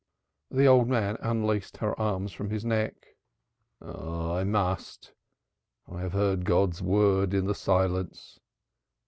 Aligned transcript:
The 0.49 0.65
old 0.65 0.87
man 0.89 1.17
unlaced 1.21 1.77
her 1.77 1.93
arms 2.01 2.31
from 2.31 2.49
his 2.49 2.65
neck. 2.65 2.95
"I 3.79 4.43
must. 4.43 5.13
I 5.87 6.01
have 6.01 6.13
heard 6.13 6.43
God's 6.43 6.81
word 6.81 7.35
in 7.35 7.45
the 7.45 7.53
silence." 7.53 8.39